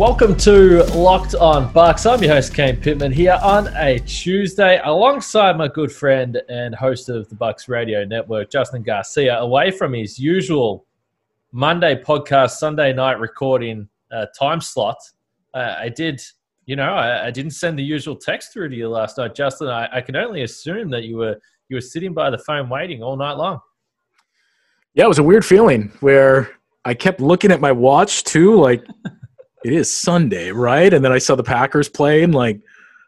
[0.00, 2.06] Welcome to Locked On Bucks.
[2.06, 7.10] I'm your host, Kane Pitman, here on a Tuesday alongside my good friend and host
[7.10, 10.86] of the Bucks Radio Network, Justin Garcia, away from his usual
[11.52, 14.96] Monday podcast, Sunday night recording uh, time slot.
[15.52, 16.22] Uh, I did,
[16.64, 19.68] you know, I, I, didn't send the usual text through to you last night, Justin.
[19.68, 21.36] I, I can only assume that you were
[21.68, 23.60] you were sitting by the phone waiting all night long.
[24.94, 28.82] Yeah, it was a weird feeling where I kept looking at my watch too, like
[29.64, 30.92] it is Sunday, right?
[30.92, 32.60] And then I saw the Packers play and like,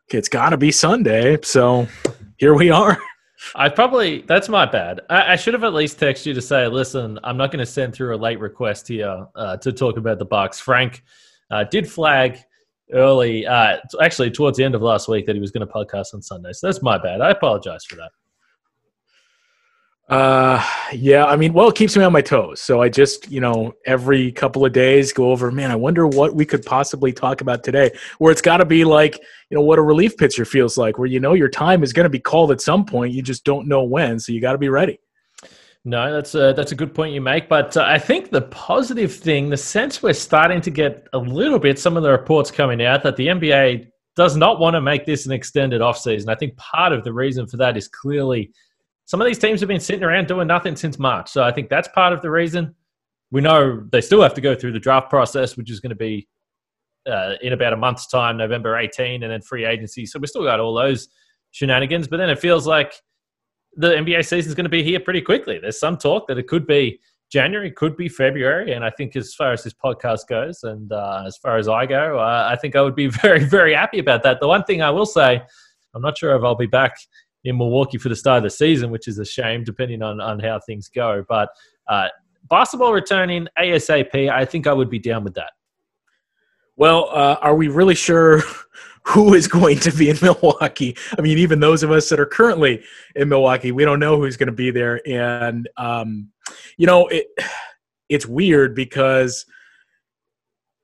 [0.08, 1.39] okay, it's got to be Sunday.
[1.42, 1.89] So
[2.36, 2.98] here we are.
[3.56, 5.00] I probably that's my bad.
[5.11, 7.67] I, I, should have at least texted you to say, "Listen, I'm not going to
[7.67, 11.03] send through a late request here uh, to talk about the Bucks." Frank
[11.50, 12.39] uh, did flag
[12.92, 16.14] early, uh, actually towards the end of last week, that he was going to podcast
[16.14, 16.53] on Sunday.
[16.53, 17.20] So that's my bad.
[17.20, 18.11] I apologize for that.
[20.08, 22.61] Uh, yeah, I mean, well, it keeps me on my toes.
[22.61, 26.34] So I just, you know, every couple of days go over, man, I wonder what
[26.34, 27.92] we could possibly talk about today.
[28.19, 29.17] Where it's got to be like,
[29.48, 32.05] you know, what a relief pitcher feels like, where you know your time is going
[32.05, 33.14] to be called at some point.
[33.14, 34.19] You just don't know when.
[34.19, 34.98] So you got to be ready.
[35.84, 37.48] No, that's a, that's a good point you make.
[37.48, 41.59] But uh, I think the positive thing, the sense we're starting to get a little
[41.59, 45.06] bit, some of the reports coming out that the NBA does not want to make
[45.06, 46.28] this an extended offseason.
[46.28, 48.50] I think part of the reason for that is clearly–
[49.12, 51.28] some of these teams have been sitting around doing nothing since March.
[51.28, 52.74] So I think that's part of the reason.
[53.30, 55.97] We know they still have to go through the draft process, which is going to
[55.97, 56.26] be
[57.06, 60.06] uh, in about a month's time, November 18, and then free agency.
[60.06, 61.09] So we still got all those
[61.50, 62.09] shenanigans.
[62.09, 62.94] But then it feels like
[63.76, 65.58] the NBA season is going to be here pretty quickly.
[65.58, 66.98] There's some talk that it could be
[67.31, 68.72] January, could be February.
[68.72, 71.84] And I think as far as this podcast goes, and uh, as far as I
[71.84, 74.41] go, uh, I think I would be very, very happy about that.
[74.41, 75.42] The one thing I will say,
[75.94, 76.97] I'm not sure if I'll be back
[77.44, 80.38] in Milwaukee for the start of the season, which is a shame depending on, on
[80.38, 81.25] how things go.
[81.28, 81.48] But
[81.88, 82.08] uh,
[82.48, 85.52] basketball returning ASAP, I think I would be down with that.
[86.76, 88.42] Well, uh, are we really sure
[89.04, 90.97] who is going to be in Milwaukee?
[91.19, 92.82] I mean, even those of us that are currently
[93.16, 95.00] in Milwaukee, we don't know who's going to be there.
[95.06, 96.31] And, um,
[96.76, 97.26] you know, it,
[98.08, 99.47] it's weird because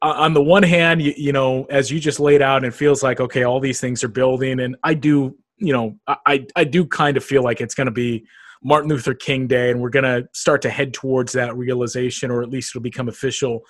[0.01, 3.21] on the one hand, you, you, know, as you just laid out, it feels like,
[3.21, 4.61] okay, all these things are building.
[4.61, 7.93] And I do you know, I I do kind of feel like it's going to
[7.93, 8.27] be
[8.63, 12.43] Martin Luther King Day, and we're going to start to head towards that realization, or
[12.43, 13.65] at least it'll become official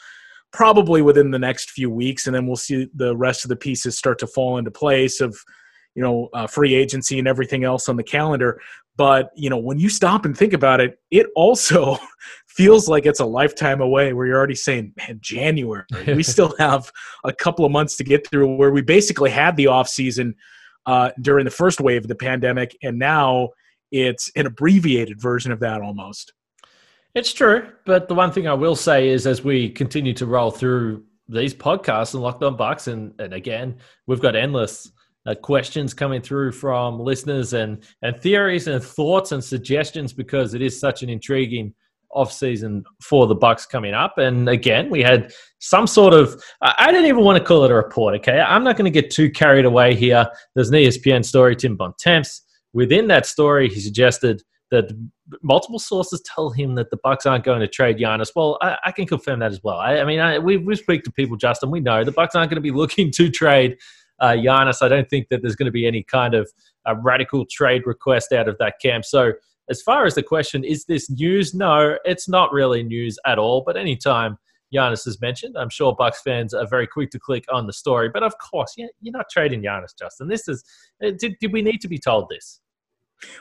[0.53, 3.99] probably within the next few weeks, and then we'll see the rest of the pieces
[3.99, 5.37] start to fall into place of
[5.95, 8.61] you know uh, free agency and everything else on the calendar.
[8.97, 11.99] But you know, when you stop and think about it, it also
[12.47, 14.13] feels like it's a lifetime away.
[14.13, 16.91] Where you're already saying, "Man, January." we still have
[17.25, 20.35] a couple of months to get through, where we basically had the off season
[20.89, 23.51] uh, during the first wave of the pandemic, and now
[23.93, 26.33] it's an abbreviated version of that almost.
[27.15, 30.51] It's true, but the one thing I will say is, as we continue to roll
[30.51, 34.91] through these podcasts and Locked On Bucks, and, and again, we've got endless
[35.27, 40.63] uh, questions coming through from listeners and and theories and thoughts and suggestions because it
[40.63, 41.75] is such an intriguing
[42.11, 44.19] off season for the Bucks coming up.
[44.19, 47.75] And again, we had some sort of I don't even want to call it a
[47.75, 48.15] report.
[48.17, 50.27] Okay, I'm not going to get too carried away here.
[50.55, 52.43] There's an ESPN story, Tim Bontemps.
[52.73, 54.91] Within that story, he suggested that
[55.43, 58.31] multiple sources tell him that the Bucks aren't going to trade Giannis.
[58.35, 59.79] Well, I, I can confirm that as well.
[59.79, 61.71] I, I mean, I, we we speak to people, Justin.
[61.71, 63.77] We know the Bucks aren't going to be looking to trade
[64.21, 64.83] uh, Giannis.
[64.83, 66.51] I don't think that there's going to be any kind of
[66.87, 69.05] a radical trade request out of that camp.
[69.05, 69.33] So
[69.71, 71.55] as far as the question, is this news?
[71.55, 73.63] No, it's not really news at all.
[73.65, 74.39] But anytime
[74.75, 78.11] Giannis is mentioned, I'm sure Bucks fans are very quick to click on the story.
[78.13, 80.29] But of course, you're not trading Giannis, Justin.
[80.29, 80.65] This is
[81.05, 82.61] uh, did, did we need to be told this?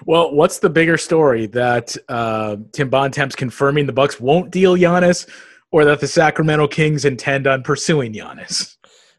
[0.06, 5.29] Well, what's the bigger story that uh, Tim Bontemps confirming the Bucks won't deal Giannis,
[5.71, 8.75] or that the Sacramento Kings intend on pursuing Giannis?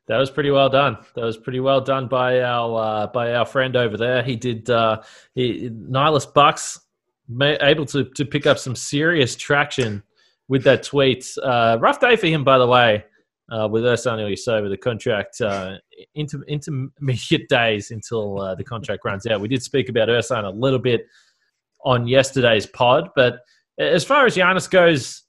[0.08, 0.96] That was pretty well done.
[1.14, 4.22] That was pretty well done by our uh, by our friend over there.
[4.22, 4.69] He did.
[4.69, 5.02] Uh,
[5.34, 6.81] he, Nihilist Bucks
[7.43, 10.03] able to, to pick up some serious traction
[10.49, 11.27] with that tweet.
[11.43, 13.05] Uh, rough day for him, by the way.
[13.51, 15.77] uh, with Ersan Ilyasova, the contract uh,
[16.15, 19.41] into intermediate days until uh, the contract runs out.
[19.41, 21.07] We did speak about Ersan a little bit
[21.85, 23.41] on yesterday's pod, but
[23.79, 25.23] as far as Giannis goes,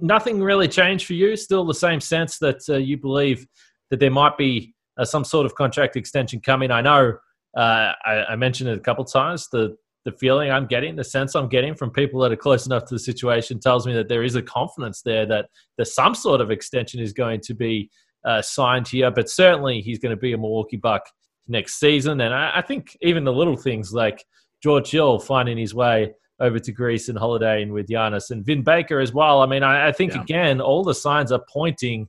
[0.00, 1.36] nothing really changed for you.
[1.36, 3.46] Still the same sense that uh, you believe
[3.90, 6.70] that there might be uh, some sort of contract extension coming.
[6.70, 7.18] I know
[7.56, 9.48] uh, I, I, mentioned it a couple times.
[9.52, 12.84] The the feeling I'm getting, the sense I'm getting from people that are close enough
[12.86, 16.40] to the situation tells me that there is a confidence there that there's some sort
[16.40, 17.90] of extension is going to be
[18.24, 19.10] uh, signed here.
[19.10, 21.02] But certainly he's going to be a Milwaukee Buck
[21.48, 22.20] next season.
[22.20, 24.24] And I, I think even the little things like
[24.62, 29.00] George Hill finding his way over to Greece and holidaying with Giannis and Vin Baker
[29.00, 29.40] as well.
[29.40, 30.22] I mean, I, I think yeah.
[30.22, 32.08] again, all the signs are pointing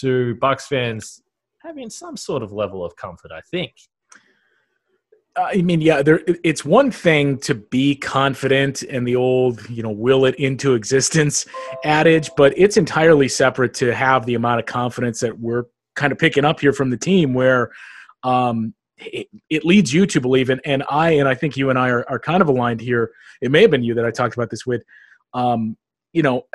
[0.00, 1.22] to Bucks fans
[1.60, 3.32] having some sort of level of comfort.
[3.32, 3.72] I think.
[5.36, 6.20] I mean, yeah, there.
[6.44, 11.46] It's one thing to be confident in the old, you know, will it into existence
[11.84, 15.64] adage, but it's entirely separate to have the amount of confidence that we're
[15.96, 17.70] kind of picking up here from the team, where
[18.24, 21.78] um, it, it leads you to believe, and and I and I think you and
[21.78, 23.10] I are, are kind of aligned here.
[23.40, 24.82] It may have been you that I talked about this with.
[25.32, 25.78] Um,
[26.12, 26.46] you know,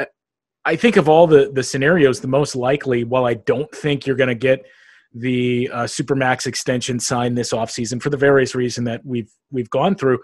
[0.65, 3.03] I think of all the the scenarios, the most likely.
[3.06, 4.65] While I don't think you're going to get
[5.19, 9.96] the uh, supermax extension signed this offseason for the various reason that we've we've gone
[9.96, 10.19] through.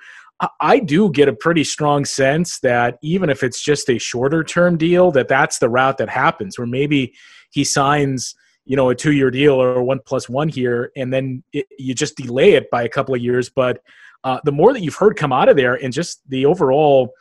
[0.60, 4.78] I do get a pretty strong sense that even if it's just a shorter term
[4.78, 7.14] deal that that's the route that happens where maybe
[7.52, 8.36] he signs
[8.66, 11.94] you know a two year deal or one plus one here and then it, you
[11.94, 13.50] just delay it by a couple of years.
[13.50, 13.82] But
[14.24, 17.14] uh, the more that you've heard come out of there and just the overall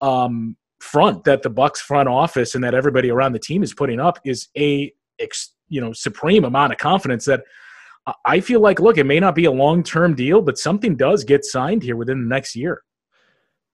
[0.00, 4.00] um, front that the bucks front office and that everybody around the team is putting
[4.00, 7.42] up is a ex, you know supreme amount of confidence that
[8.24, 11.24] I feel like look, it may not be a long term deal, but something does
[11.24, 12.82] get signed here within the next year.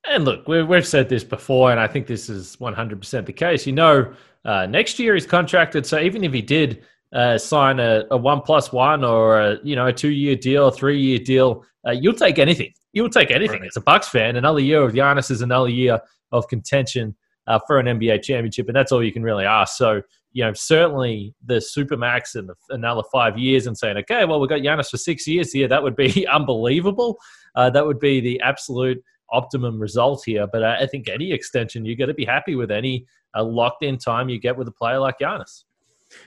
[0.06, 3.66] And look, we've said this before, and I think this is 100% the case.
[3.66, 4.12] You know,
[4.44, 8.42] uh, next year he's contracted, so even if he did uh, sign a, a, one
[8.42, 12.14] plus one or a, you know a two year deal, three year deal, uh, you'll
[12.14, 12.72] take anything.
[12.92, 13.60] You'll take anything.
[13.60, 13.68] Right.
[13.68, 16.00] As a Bucks fan, another year of Giannis is another year
[16.32, 19.76] of contention uh, for an NBA championship, and that's all you can really ask.
[19.76, 20.02] So
[20.34, 24.50] you know, certainly the supermax in the, another five years and saying, okay, well, we've
[24.50, 25.68] got Giannis for six years here.
[25.68, 27.18] That would be unbelievable.
[27.54, 30.46] Uh, that would be the absolute optimum result here.
[30.48, 33.84] But I, I think any extension, you got to be happy with any uh, locked
[33.84, 35.64] in time you get with a player like Giannis.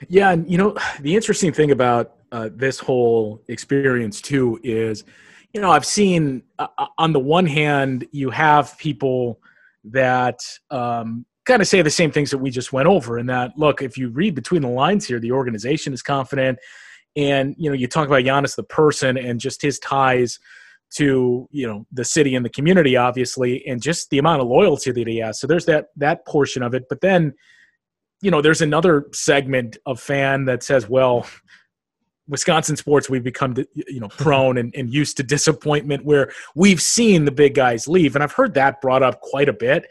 [0.08, 5.04] Yeah, and you know the interesting thing about uh, this whole experience too is,
[5.52, 9.40] you know, I've seen uh, uh on the one hand you have people
[9.84, 10.40] that
[10.70, 13.16] um, kind of say the same things that we just went over.
[13.16, 16.58] And that look, if you read between the lines here, the organization is confident,
[17.16, 20.38] and you know you talk about Giannis the person and just his ties
[20.90, 24.92] to you know the city and the community, obviously, and just the amount of loyalty
[24.92, 25.40] that he has.
[25.40, 27.32] So there's that that portion of it, but then
[28.20, 31.26] you know there's another segment of fan that says, well.
[32.30, 37.24] Wisconsin sports, we've become you know prone and, and used to disappointment where we've seen
[37.24, 39.86] the big guys leave, and I've heard that brought up quite a bit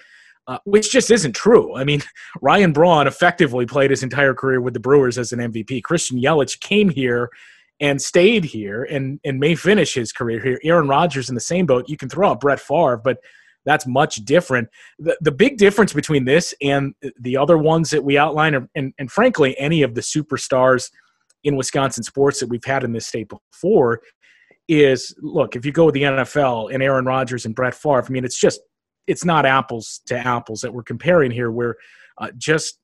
[0.47, 1.75] uh, which just isn't true.
[1.75, 2.01] I mean,
[2.41, 5.83] Ryan Braun effectively played his entire career with the Brewers as an MVP.
[5.83, 7.29] Christian Yelich came here
[7.79, 10.59] and stayed here and, and may finish his career here.
[10.63, 11.87] Aaron Rodgers in the same boat.
[11.87, 13.19] You can throw out Brett Favre, but
[13.65, 14.69] that's much different.
[14.97, 19.11] The, the big difference between this and the other ones that we outline, and, and
[19.11, 20.89] frankly, any of the superstars
[21.43, 24.01] in Wisconsin sports that we've had in this state before,
[24.67, 28.09] is look, if you go with the NFL and Aaron Rodgers and Brett Favre, I
[28.09, 28.61] mean, it's just
[29.07, 31.75] it's not apples to apples that we're comparing here, where
[32.17, 32.79] uh, just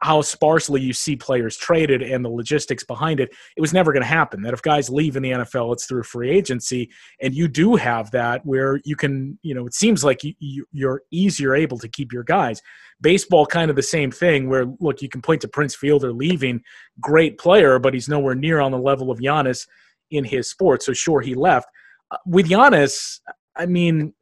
[0.00, 4.02] how sparsely you see players traded and the logistics behind it, it was never going
[4.02, 4.42] to happen.
[4.42, 6.90] That if guys leave in the NFL, it's through free agency,
[7.20, 11.02] and you do have that where you can, you know, it seems like you, you're
[11.10, 12.62] easier able to keep your guys.
[13.00, 16.62] Baseball, kind of the same thing, where look, you can point to Prince Fielder leaving,
[17.00, 19.66] great player, but he's nowhere near on the level of Giannis
[20.10, 20.82] in his sport.
[20.82, 21.68] So sure, he left.
[22.10, 23.20] Uh, with Giannis,
[23.56, 24.14] I mean,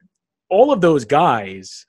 [0.53, 1.85] all of those guys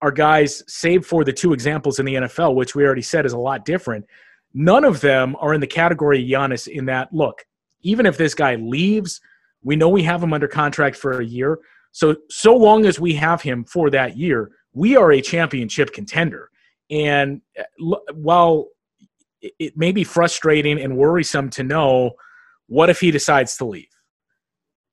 [0.00, 3.32] are guys, save for the two examples in the NFL, which we already said is
[3.32, 4.06] a lot different.
[4.52, 7.44] None of them are in the category of Giannis in that, look,
[7.82, 9.20] even if this guy leaves,
[9.62, 11.58] we know we have him under contract for a year.
[11.92, 16.50] So, so long as we have him for that year, we are a championship contender.
[16.90, 18.68] And uh, while
[19.40, 22.12] it may be frustrating and worrisome to know,
[22.66, 23.93] what if he decides to leave?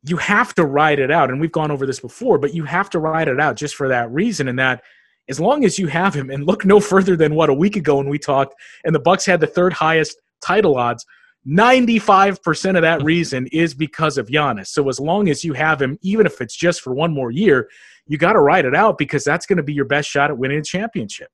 [0.03, 1.29] You have to ride it out.
[1.29, 3.88] And we've gone over this before, but you have to ride it out just for
[3.89, 4.48] that reason.
[4.48, 4.84] And that
[5.29, 7.98] as long as you have him, and look no further than what a week ago
[7.98, 11.05] when we talked, and the Bucks had the third highest title odds.
[11.48, 14.67] 95% of that reason is because of Giannis.
[14.67, 17.70] So as long as you have him, even if it's just for one more year,
[18.08, 20.38] you got to ride it out because that's going to be your best shot at
[20.38, 21.29] winning a championship.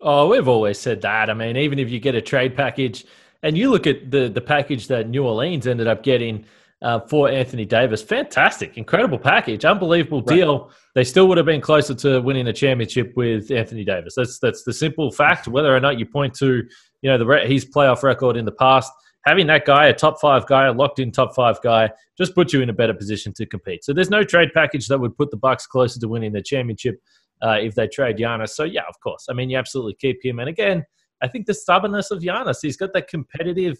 [0.00, 1.28] Oh, we've always said that.
[1.28, 3.04] I mean, even if you get a trade package
[3.42, 6.44] And you look at the the package that New Orleans ended up getting
[6.82, 8.02] uh, for Anthony Davis.
[8.02, 10.60] Fantastic, incredible package, unbelievable deal.
[10.60, 10.72] Right.
[10.94, 14.14] They still would have been closer to winning a championship with Anthony Davis.
[14.16, 15.48] That's that's the simple fact.
[15.48, 16.62] Whether or not you point to
[17.02, 18.92] you know the his playoff record in the past,
[19.26, 22.52] having that guy, a top five guy, a locked in top five guy, just puts
[22.52, 23.84] you in a better position to compete.
[23.84, 27.00] So there's no trade package that would put the Bucks closer to winning the championship
[27.42, 28.50] uh, if they trade Giannis.
[28.50, 29.26] So yeah, of course.
[29.28, 30.38] I mean, you absolutely keep him.
[30.38, 30.84] And again,
[31.20, 33.78] I think the stubbornness of Giannis, he's got that competitive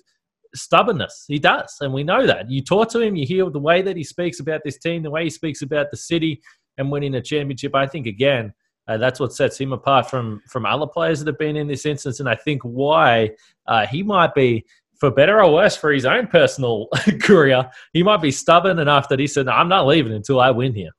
[0.55, 1.25] stubbornness.
[1.28, 2.50] He does, and we know that.
[2.50, 5.11] You talk to him, you hear the way that he speaks about this team, the
[5.11, 6.40] way he speaks about the city
[6.76, 7.75] and winning a championship.
[7.75, 8.52] I think again.
[8.87, 11.85] Uh, that's what sets him apart from from other players that have been in this
[11.85, 13.33] instance, and I think why
[13.67, 14.64] uh, he might be
[14.99, 16.88] for better or worse, for his own personal
[17.21, 20.50] career, he might be stubborn enough that he said, no, "I'm not leaving until I
[20.50, 20.90] win here."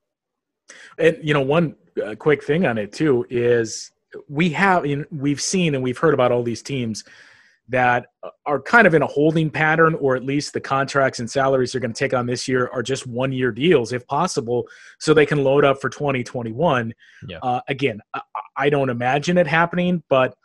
[0.97, 3.91] And you know, one uh, quick thing on it too is
[4.27, 7.03] we have we've seen and we've heard about all these teams
[7.69, 8.07] that
[8.45, 11.81] are kind of in a holding pattern, or at least the contracts and salaries they're
[11.81, 14.67] going to take on this year are just one year deals, if possible,
[14.99, 16.93] so they can load up for 2021.
[17.27, 17.37] Yeah.
[17.41, 18.21] Uh, again, I,
[18.57, 20.35] I don't imagine it happening, but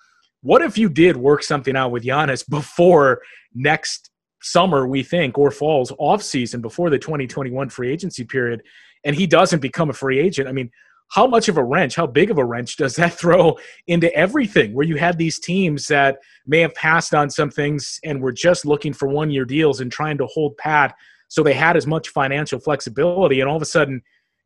[0.43, 3.23] what if you did work something out with Giannis before
[3.55, 4.11] next
[4.43, 8.63] summer, we think, or fall's off season before the 2021 free agency period,
[9.05, 10.47] and he doesn't become a free agent?
[10.47, 10.71] I mean,
[11.09, 13.57] how much of a wrench, how big of a wrench does that throw
[13.87, 18.21] into everything where you had these teams that may have passed on some things and
[18.21, 20.95] were just looking for one year deals and trying to hold pat
[21.29, 24.03] so they had as much financial flexibility and all of a sudden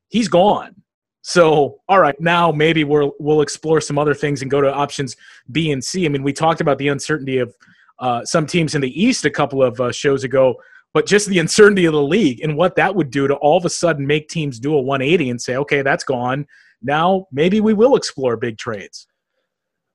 [0.08, 0.74] he's gone.
[1.22, 5.16] So, all right, now maybe we'll we'll explore some other things and go to options
[5.50, 6.06] B and C.
[6.06, 7.54] I mean, we talked about the uncertainty of
[7.98, 10.54] uh, some teams in the East a couple of uh, shows ago
[10.94, 13.64] but just the uncertainty of the league and what that would do to all of
[13.64, 16.46] a sudden make teams do a 180 and say, okay, that's gone.
[16.82, 19.06] Now maybe we will explore big trades.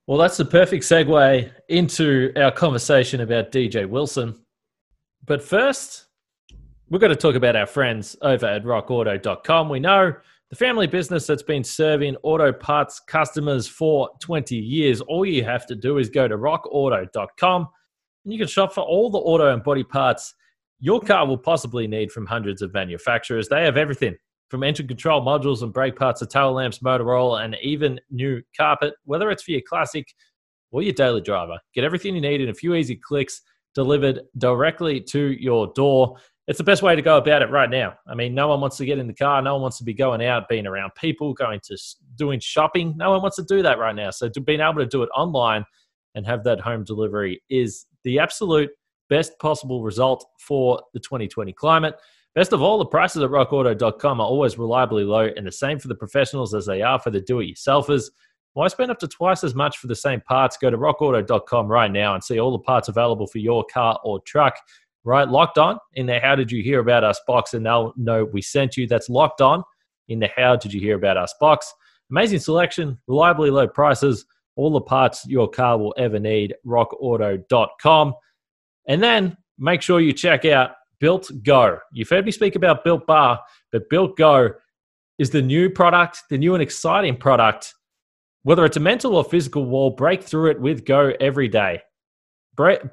[0.06, 4.36] Well, that's the perfect segue into our conversation about DJ Wilson.
[5.26, 6.08] But first,
[6.90, 9.70] we've got to talk about our friends over at rockauto.com.
[9.70, 10.14] We know
[10.50, 15.00] the family business that's been serving auto parts customers for 20 years.
[15.00, 17.68] All you have to do is go to rockauto.com
[18.26, 20.36] and you can shop for all the auto and body parts
[20.80, 23.48] your car will possibly need from hundreds of manufacturers.
[23.48, 24.16] They have everything
[24.50, 28.42] from engine control modules and brake parts to tail lamps, motor oil, and even new
[28.56, 30.14] carpet, whether it's for your classic
[30.72, 31.58] or your daily driver.
[31.74, 33.42] Get everything you need in a few easy clicks
[33.74, 36.18] delivered directly to your door.
[36.48, 37.96] It's the best way to go about it right now.
[38.08, 39.42] I mean, no one wants to get in the car.
[39.42, 41.78] No one wants to be going out, being around people, going to
[42.16, 42.96] doing shopping.
[42.98, 44.10] No one wants to do that right now.
[44.10, 45.64] So, to being able to do it online
[46.16, 48.70] and have that home delivery is the absolute
[49.10, 51.96] best possible result for the 2020 climate.
[52.36, 55.88] Best of all, the prices at rockauto.com are always reliably low and the same for
[55.88, 58.10] the professionals as they are for the do it yourselfers.
[58.54, 60.58] Why spend up to twice as much for the same parts?
[60.58, 64.20] Go to rockauto.com right now and see all the parts available for your car or
[64.22, 64.56] truck.
[65.04, 68.24] Right, locked on in the How Did You Hear About Us box, and they'll know
[68.24, 68.88] we sent you.
[68.88, 69.64] That's locked on
[70.08, 71.74] in the How Did You Hear About Us box.
[72.10, 76.56] Amazing selection, reliably low prices, all the parts your car will ever need.
[76.66, 78.14] RockAuto.com.
[78.88, 81.78] And then make sure you check out Built Go.
[81.92, 83.40] You've heard me speak about Built Bar,
[83.72, 84.52] but Built Go
[85.20, 87.74] is the new product, the new and exciting product.
[88.44, 91.82] Whether it's a mental or physical wall, break through it with Go every day.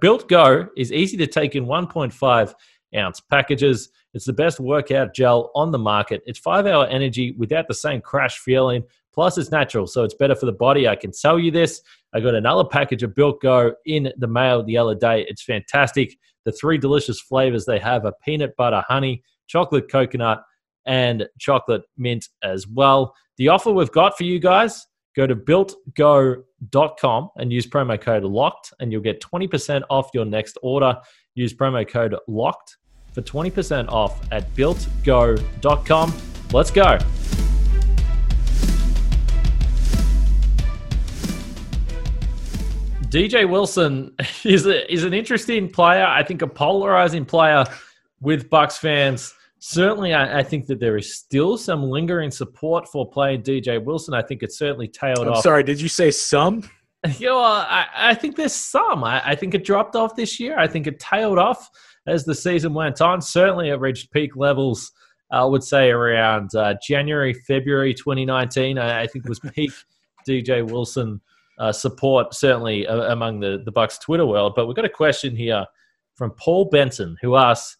[0.00, 2.54] Built Go is easy to take in 1.5
[2.96, 3.90] ounce packages.
[4.14, 6.22] It's the best workout gel on the market.
[6.26, 8.82] It's five hour energy without the same crash feeling.
[9.12, 10.88] Plus, it's natural, so it's better for the body.
[10.88, 11.82] I can tell you this.
[12.12, 15.26] I got another package of Built Go in the mail the other day.
[15.28, 16.16] It's fantastic.
[16.44, 20.42] The three delicious flavors they have are peanut butter honey, chocolate coconut,
[20.86, 23.14] and chocolate mint as well.
[23.36, 24.86] The offer we've got for you guys
[25.16, 30.56] go to builtgo.com and use promo code LOCKED, and you'll get 20% off your next
[30.62, 30.96] order.
[31.34, 32.76] Use promo code LOCKED
[33.12, 36.14] for 20% off at builtgo.com.
[36.52, 36.98] Let's go.
[43.10, 44.14] DJ Wilson
[44.44, 46.04] is a, is an interesting player.
[46.04, 47.64] I think a polarizing player
[48.20, 49.34] with Bucks fans.
[49.58, 54.14] Certainly, I, I, think that there is still some lingering support for playing DJ Wilson.
[54.14, 55.42] I think it's certainly tailed I'm off.
[55.42, 56.62] Sorry, did you say some?
[57.18, 59.02] You know, I, I think there's some.
[59.04, 60.58] I, I think it dropped off this year.
[60.58, 61.68] I think it tailed off
[62.06, 63.20] as the season went on.
[63.20, 64.92] Certainly, it reached peak levels.
[65.32, 68.78] I would say around uh, January, February 2019.
[68.78, 69.72] I, I think was peak
[70.28, 71.20] DJ Wilson
[71.60, 74.54] uh, support certainly uh, among the the Bucks Twitter world.
[74.56, 75.64] But we've got a question here
[76.16, 77.76] from Paul Benson who asks,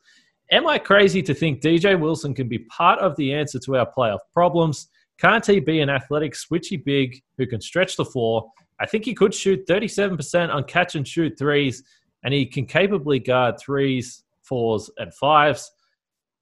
[0.53, 3.91] "Am I crazy to think DJ Wilson can be part of the answer to our
[3.91, 4.89] playoff problems?
[5.19, 8.51] Can't he be an athletic, switchy big who can stretch the floor?
[8.81, 11.83] I think he could shoot 37% on catch and shoot threes,
[12.23, 15.71] and he can capably guard threes, fours, and fives.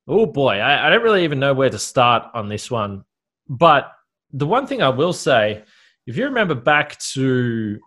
[0.07, 3.05] Oh boy, I, I don't really even know where to start on this one.
[3.49, 3.91] But
[4.33, 5.65] the one thing I will say,
[6.09, 7.79] if you remember back to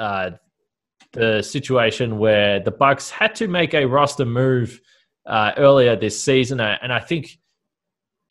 [0.00, 0.30] uh,
[1.12, 4.80] the situation where the Bucks had to make a roster move
[5.26, 7.38] uh, earlier this season, and I think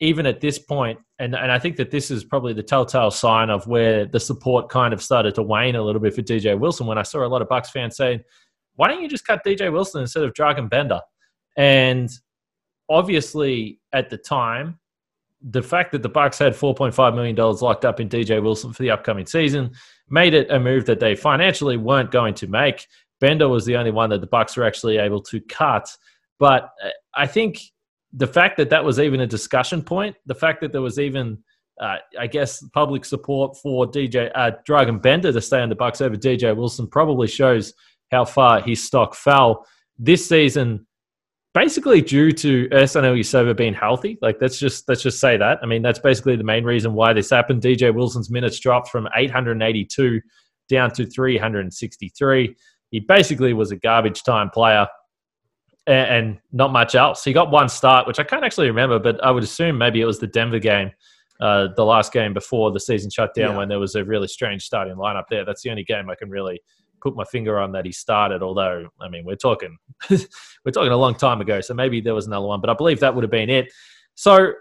[0.00, 3.48] even at this point, and, and I think that this is probably the telltale sign
[3.48, 6.86] of where the support kind of started to wane a little bit for DJ Wilson.
[6.86, 8.20] When I saw a lot of Bucks fans saying,
[8.76, 11.00] "Why don't you just cut DJ Wilson instead of Dragan Bender?"
[11.56, 12.10] And
[12.90, 14.78] obviously, at the time,
[15.42, 18.82] the fact that the Bucks had 4.5 million dollars locked up in DJ Wilson for
[18.82, 19.70] the upcoming season
[20.10, 22.86] made it a move that they financially weren't going to make.
[23.20, 25.88] Bender was the only one that the Bucks were actually able to cut,
[26.38, 27.60] but uh, I think
[28.12, 31.38] the fact that that was even a discussion point, the fact that there was even,
[31.80, 36.00] uh, I guess, public support for DJ uh, Dragan Bender to stay on the Bucks
[36.00, 37.74] over DJ Wilson probably shows
[38.10, 39.66] how far his stock fell
[39.98, 40.86] this season.
[41.58, 45.58] Basically, due to Ersan Ilyasova being healthy, like let's just let's just say that.
[45.60, 47.62] I mean, that's basically the main reason why this happened.
[47.62, 50.20] DJ Wilson's minutes dropped from 882
[50.68, 52.54] down to 363.
[52.92, 54.86] He basically was a garbage time player
[55.88, 57.24] and, and, not much else.
[57.24, 60.06] He got one start, which I can't actually remember, but I would assume maybe it
[60.06, 60.92] was the Denver game,
[61.40, 63.56] uh, the last game before the season shut down, yeah.
[63.56, 65.44] when there was a really strange starting lineup there.
[65.44, 66.60] That's the only game I can really
[67.00, 68.42] put my finger on that he started.
[68.42, 69.76] Although, I mean, we're talking
[70.10, 73.00] we're talking a long time ago, so maybe there was another one, but I believe
[73.00, 73.72] that would have been it.
[74.14, 74.52] So.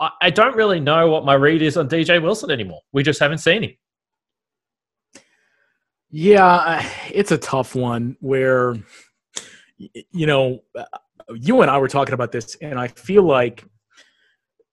[0.00, 2.82] I, I don't really know what my read is on DJ Wilson anymore.
[2.92, 3.72] We just haven't seen him.
[6.08, 8.76] Yeah, it's a tough one where
[9.78, 10.84] you know, uh,
[11.34, 13.64] you and I were talking about this, and I feel like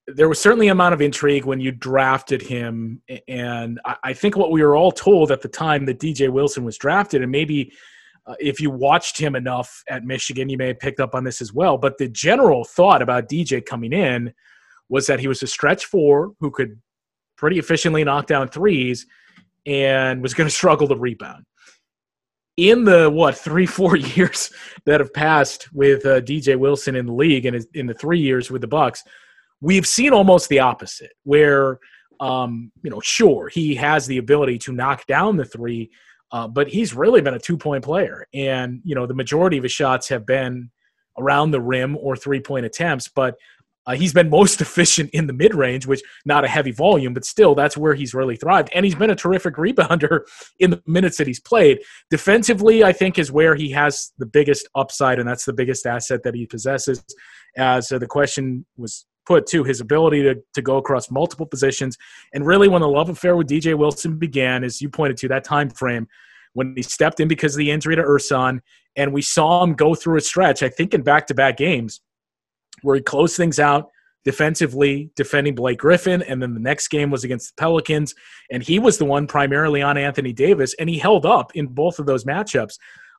[0.08, 4.52] there was certainly a amount of intrigue when you drafted him, and I think what
[4.52, 7.74] we were all told at the time that DJ Wilson was drafted, and maybe
[8.28, 11.42] uh, if you watched him enough at Michigan, you may have picked up on this
[11.42, 11.78] as well.
[11.78, 14.34] But the general thought about DJ coming in
[14.90, 16.80] was that he was a stretch four who could
[17.36, 19.06] pretty efficiently knock down threes
[19.66, 21.46] and was going to struggle to rebound
[22.58, 24.52] in the what three four years
[24.86, 28.50] that have passed with uh, DJ Wilson in the league and in the three years
[28.50, 29.04] with the Bucks,
[29.66, 31.14] we've seen almost the opposite.
[31.24, 31.80] Where
[32.20, 35.92] um, you know, sure he has the ability to knock down the three,
[36.32, 39.64] uh, but he's really been a two point player, and you know the majority of
[39.64, 40.70] his shots have been
[41.18, 43.36] around the rim or three point attempts, but
[43.88, 47.26] uh, he's been most efficient in the mid range, which not a heavy volume, but
[47.26, 48.70] still that's where he's really thrived.
[48.74, 50.22] And he's been a terrific rebounder
[50.60, 51.80] in the minutes that he's played.
[52.10, 56.24] Defensively, I think is where he has the biggest upside, and that's the biggest asset
[56.24, 57.04] that he possesses.
[57.58, 61.98] As uh, the question was put to his ability to, to go across multiple positions.
[62.34, 65.44] And really, when the love affair with DJ Wilson began, as you pointed to, that
[65.44, 66.08] time frame
[66.54, 68.60] when he stepped in because of the injury to Ersan,
[68.96, 72.02] and we saw him go through a stretch, I think in back to back games
[72.82, 73.90] where he closed things out
[74.24, 76.24] defensively, defending Blake Griffin.
[76.24, 78.16] And then the next game was against the Pelicans.
[78.52, 82.00] And he was the one primarily on Anthony Davis, and he held up in both
[82.00, 82.78] of those matchups.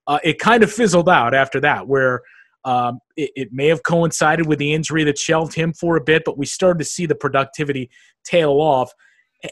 [0.09, 2.23] Uh, it kind of fizzled out after that, where
[2.67, 6.25] um, it, it, may have coincided with the injury that shelved him for a bit,
[6.25, 7.89] but we started to see the productivity
[8.25, 8.93] tail off.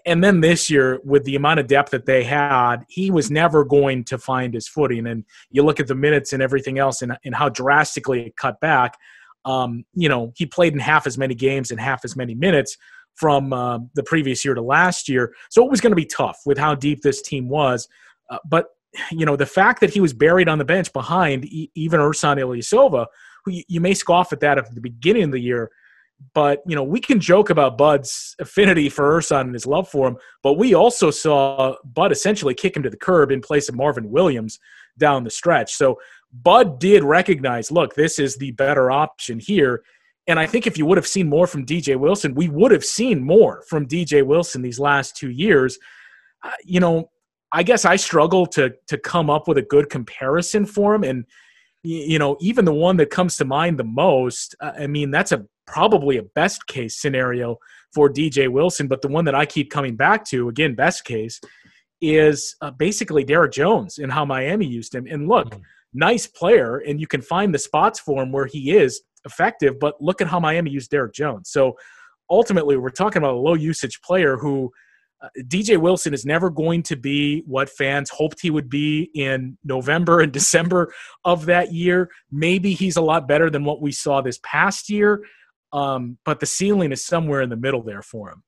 [0.04, 3.64] And then this year, with the amount of depth that they had, he was never
[3.64, 5.06] going to find his footing.
[5.06, 8.60] And you look at the minutes and everything else and, and how drastically it cut
[8.60, 8.98] back
[9.44, 12.76] um, you know, he played in half as many games and half as many minutes
[13.14, 15.32] from uh, the previous year to last year.
[15.50, 17.88] So it was going to be tough with how deep this team was.
[18.30, 18.66] Uh, but,
[19.10, 22.38] you know, the fact that he was buried on the bench behind e- even Ersan
[22.38, 23.06] Ilyasova,
[23.44, 25.70] who you, you may scoff at that at the beginning of the year,
[26.32, 30.08] but you know we can joke about Bud's affinity for Ersan and his love for
[30.08, 33.74] him, but we also saw Bud essentially kick him to the curb in place of
[33.74, 34.58] Marvin Williams
[34.98, 35.74] down the stretch.
[35.74, 35.98] So
[36.32, 39.82] Bud did recognize, look, this is the better option here.
[40.26, 42.84] And I think if you would have seen more from DJ Wilson, we would have
[42.84, 45.78] seen more from DJ Wilson these last two years.
[46.42, 47.10] Uh, you know,
[47.52, 51.24] I guess I struggle to to come up with a good comparison for him, and
[51.82, 54.54] you know, even the one that comes to mind the most.
[54.60, 57.56] Uh, I mean, that's a probably a best case scenario
[57.94, 61.40] for DJ Wilson, but the one that I keep coming back to, again, best case,
[62.00, 65.06] is uh, basically Derrick Jones and how Miami used him.
[65.08, 65.50] And look.
[65.50, 65.62] Mm-hmm
[65.94, 69.78] nice player, and you can find the spots for him where he is effective.
[69.78, 71.50] But look at how Miami used Derrick Jones.
[71.50, 71.76] So
[72.28, 74.72] ultimately, we're talking about a low usage player who
[75.40, 80.20] DJ Wilson is never going to be what fans hoped he would be in November
[80.20, 80.92] and December
[81.24, 82.10] of that year.
[82.30, 85.24] Maybe he's a lot better than what we saw this past year,
[85.72, 88.42] um, but the ceiling is somewhere in the middle there for him.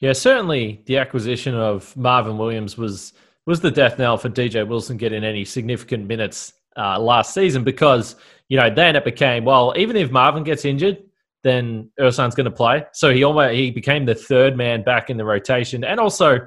[0.00, 3.12] Yeah, certainly the acquisition of Marvin Williams was
[3.46, 8.14] was the death knell for DJ Wilson getting any significant minutes uh, last season because
[8.48, 10.98] you know then it became well even if Marvin gets injured
[11.44, 15.16] then Ersan's going to play so he almost he became the third man back in
[15.16, 16.38] the rotation and also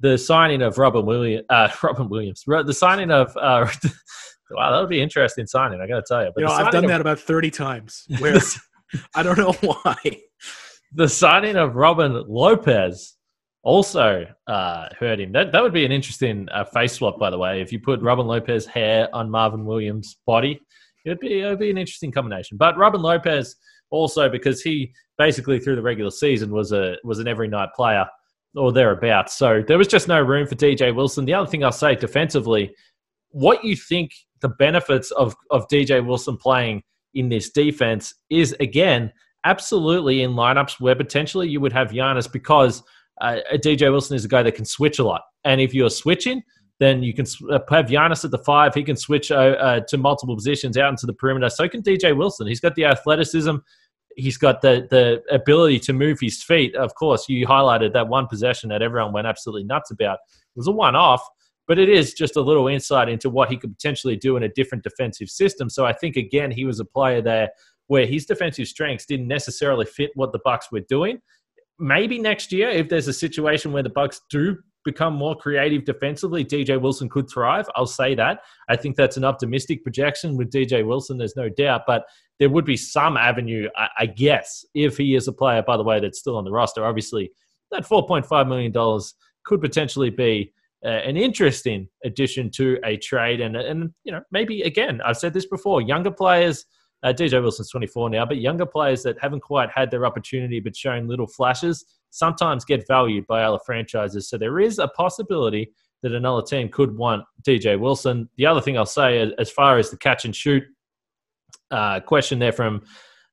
[0.00, 3.66] the signing of Robin Williams uh, Robin Williams the signing of uh,
[4.50, 6.72] wow that would be interesting signing I got to tell you but you know I've
[6.72, 8.38] done of, that about thirty times where
[9.14, 9.96] I don't know why
[10.92, 13.16] the signing of Robin Lopez
[13.66, 15.32] also uh, hurt him.
[15.32, 17.60] That that would be an interesting uh, face swap, by the way.
[17.60, 20.60] If you put Robin Lopez hair on Marvin Williams' body,
[21.04, 22.56] it'd be it'd be an interesting combination.
[22.56, 23.56] But Robin Lopez
[23.90, 28.06] also because he basically through the regular season was a was an every night player
[28.54, 29.36] or thereabouts.
[29.36, 31.24] So there was just no room for DJ Wilson.
[31.24, 32.74] The other thing I'll say defensively,
[33.30, 36.82] what you think the benefits of of DJ Wilson playing
[37.14, 39.12] in this defense is again
[39.44, 42.82] absolutely in lineups where potentially you would have Giannis because
[43.20, 45.22] uh, DJ Wilson is a guy that can switch a lot.
[45.44, 46.42] And if you're switching,
[46.78, 48.74] then you can uh, have Giannis at the five.
[48.74, 51.48] He can switch uh, uh, to multiple positions out into the perimeter.
[51.48, 52.46] So can DJ Wilson.
[52.46, 53.56] He's got the athleticism.
[54.16, 56.74] He's got the the ability to move his feet.
[56.74, 60.18] Of course, you highlighted that one possession that everyone went absolutely nuts about.
[60.32, 61.22] It was a one off,
[61.66, 64.48] but it is just a little insight into what he could potentially do in a
[64.48, 65.68] different defensive system.
[65.68, 67.50] So I think again he was a player there
[67.88, 71.20] where his defensive strengths didn't necessarily fit what the Bucks were doing
[71.78, 76.42] maybe next year, if there's a situation where the Bucks do become more creative defensively,
[76.42, 77.68] DJ Wilson could thrive.
[77.76, 78.40] I'll say that.
[78.70, 81.18] I think that's an optimistic projection with DJ Wilson.
[81.18, 82.06] There's no doubt, but
[82.38, 83.68] there would be some avenue,
[83.98, 86.84] I, guess, if he is a player, by the way, that's still on the roster.
[86.84, 87.30] Obviously,
[87.70, 89.00] that $4.5 million
[89.44, 90.52] could potentially be
[90.84, 93.40] uh, an interesting addition to a trade.
[93.40, 96.64] And, and, you know, maybe again, I've said this before, younger players
[97.02, 100.76] uh, DJ Wilson's 24 now, but younger players that haven't quite had their opportunity but
[100.76, 104.28] shown little flashes sometimes get valued by other franchises.
[104.28, 108.28] So there is a possibility that another team could want DJ Wilson.
[108.36, 110.62] The other thing I'll say, as far as the catch and shoot
[111.70, 112.82] uh, question there from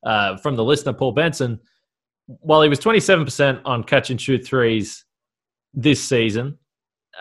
[0.04, 1.60] uh, from the listener Paul Benson,
[2.26, 5.06] while he was 27% on catch and shoot threes
[5.74, 6.58] this season,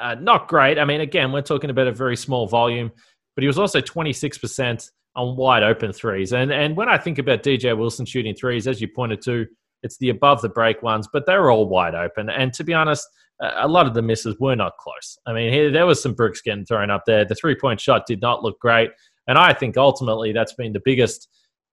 [0.01, 0.79] uh, not great.
[0.79, 2.91] I mean, again, we're talking about a very small volume,
[3.37, 6.33] but he was also 26% on wide open threes.
[6.33, 9.47] And and when I think about DJ Wilson shooting threes, as you pointed to,
[9.83, 12.31] it's the above the break ones, but they're all wide open.
[12.31, 13.07] And to be honest,
[13.40, 15.18] a lot of the misses were not close.
[15.27, 17.25] I mean, here, there was some bricks getting thrown up there.
[17.25, 18.90] The three point shot did not look great.
[19.27, 21.29] And I think ultimately that's been the biggest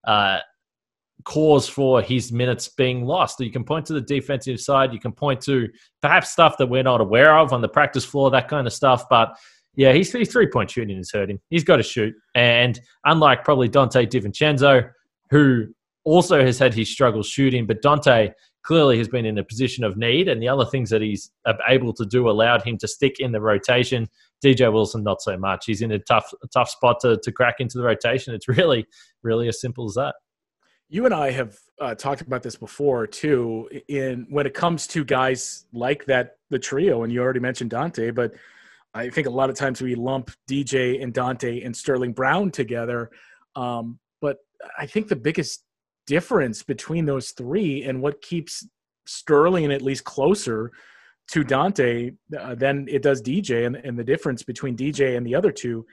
[0.06, 0.38] uh,
[1.24, 3.40] cause for his minutes being lost.
[3.40, 5.68] You can point to the defensive side, you can point to
[6.02, 9.04] perhaps stuff that we're not aware of on the practice floor, that kind of stuff.
[9.08, 9.36] But
[9.74, 11.40] yeah, he's, he's three point shooting has hurt him.
[11.50, 12.14] He's got to shoot.
[12.34, 14.90] And unlike probably Donte DiVincenzo,
[15.30, 15.68] who
[16.04, 18.32] also has had his struggles shooting, but Donte
[18.62, 20.28] clearly has been in a position of need.
[20.28, 21.30] And the other things that he's
[21.68, 24.08] able to do allowed him to stick in the rotation.
[24.44, 25.66] DJ Wilson, not so much.
[25.66, 28.34] He's in a tough, tough spot to, to crack into the rotation.
[28.34, 28.86] It's really,
[29.22, 30.14] really as simple as that.
[30.88, 33.68] You and I have uh, talked about this before too.
[33.86, 38.12] In when it comes to guys like that, the trio, and you already mentioned Donte,
[38.12, 38.32] but
[38.92, 43.10] I think a lot of times we lump DJ and Donte and Sterling Brown together.
[43.54, 44.38] Um, but
[44.76, 45.62] I think the biggest
[46.10, 48.66] difference between those three and what keeps
[49.06, 50.72] Sterling at least closer
[51.30, 55.36] to Donte uh, than it does DJ, and, and the difference between DJ and the
[55.36, 55.86] other two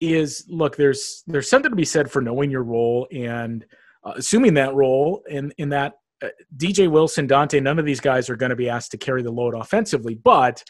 [0.00, 3.64] is look there's there's something to be said for knowing your role and
[4.04, 5.92] uh, assuming that role in in that
[6.24, 9.22] uh, DJ Wilson, Donte, none of these guys are going to be asked to carry
[9.22, 10.64] the load offensively, but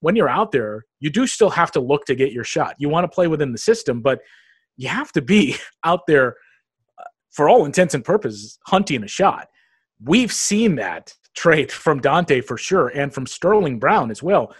[0.00, 2.74] when you're out there, you do still have to look to get your shot.
[2.78, 4.20] You want to play within the system, but
[4.76, 6.34] you have to be out there
[7.34, 9.48] for all intents and purposes hunting a shot.
[10.02, 14.54] We've seen that trait from Donte for sure and from Sterling Brown as well.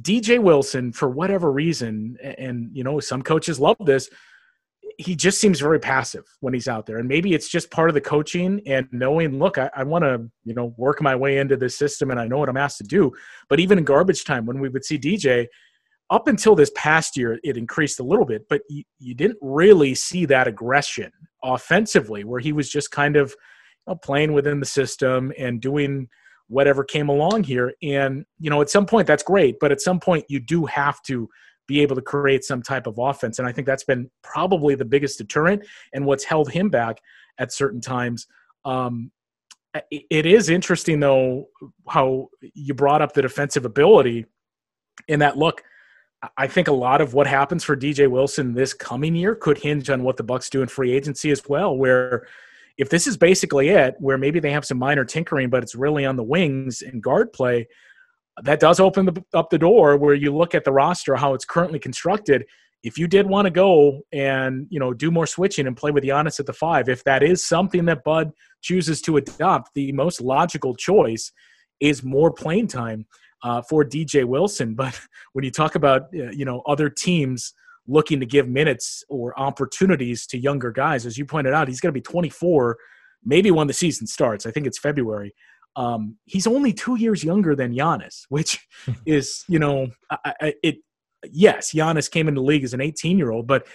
[0.00, 4.08] DJ Wilson, for whatever reason, and you know, some coaches love this,
[4.98, 6.98] he just seems very passive when he's out there.
[6.98, 10.30] And maybe it's just part of the coaching and knowing, look, I, I want to,
[10.44, 12.84] you know, work my way into this system and I know what I'm asked to
[12.84, 13.12] do.
[13.48, 15.48] But even in garbage time, when we would see DJ,
[16.08, 19.94] up until this past year, it increased a little bit, but you, you didn't really
[19.94, 21.10] see that aggression
[21.54, 26.08] offensively where he was just kind of you know, playing within the system and doing
[26.48, 27.72] whatever came along here.
[27.82, 31.02] And, you know, at some point that's great, but at some point you do have
[31.02, 31.28] to–
[31.66, 33.38] be able to create some type of offense.
[33.38, 37.00] And I think that's been probably the biggest deterrent and what's held him back
[37.38, 38.26] at certain times.
[38.64, 39.10] Um,
[39.90, 41.48] it is interesting though
[41.86, 44.24] how you brought up the defensive ability
[45.08, 45.62] in that look.
[46.36, 49.90] I think a lot of what happens for DJ Wilson this coming year could hinge
[49.90, 51.76] on what the Bucks do in free agency as well.
[51.76, 52.26] Where
[52.78, 56.04] if this is basically it, where maybe they have some minor tinkering, but it's really
[56.04, 57.68] on the wings and guard play,
[58.42, 61.44] that does open the, up the door where you look at the roster, how it's
[61.44, 62.44] currently constructed.
[62.82, 66.04] If you did want to go and you know do more switching and play with
[66.04, 70.20] Giannis at the five, if that is something that Bud chooses to adopt, the most
[70.20, 71.32] logical choice
[71.80, 73.06] is more playing time
[73.42, 74.74] uh, for DJ Wilson.
[74.74, 74.98] But
[75.32, 77.52] when you talk about uh, you know other teams
[77.88, 81.90] looking to give minutes or opportunities to younger guys, as you pointed out, he's going
[81.90, 82.76] to be 24,
[83.24, 84.44] maybe when the season starts.
[84.44, 85.34] I think it's February.
[85.76, 88.58] Um, he's only two years younger than Giannis, which
[89.06, 90.76] is, you know, I, I, it.
[91.32, 93.66] Yes, Giannis came into the league as an 18 year old, but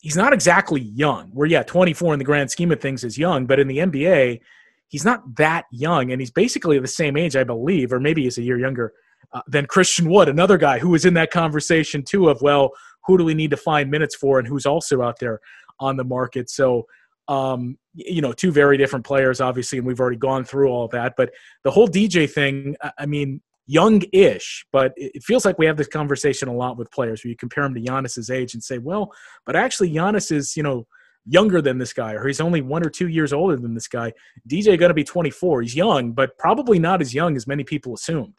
[0.00, 1.28] he's not exactly young.
[1.34, 4.40] Where yeah, 24 in the grand scheme of things is young, but in the NBA,
[4.88, 8.38] he's not that young, and he's basically the same age, I believe, or maybe he's
[8.38, 8.92] a year younger
[9.32, 12.28] uh, than Christian Wood, another guy who was in that conversation too.
[12.28, 12.70] Of well,
[13.06, 15.40] who do we need to find minutes for, and who's also out there
[15.80, 16.50] on the market?
[16.50, 16.86] So
[17.28, 21.14] um, you know, two very different players, obviously, and we've already gone through all that.
[21.16, 21.30] But
[21.62, 26.48] the whole DJ thing, I mean, young-ish, but it feels like we have this conversation
[26.48, 29.12] a lot with players where you compare him to Giannis's age and say, well,
[29.44, 30.86] but actually Giannis is, you know,
[31.28, 34.12] younger than this guy, or he's only one or two years older than this guy.
[34.48, 35.62] DJ going to be 24.
[35.62, 38.34] He's young, but probably not as young as many people assumed.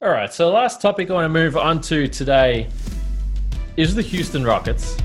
[0.00, 0.32] All right.
[0.32, 2.68] So, last topic I want to move on to today
[3.76, 4.96] is the Houston Rockets.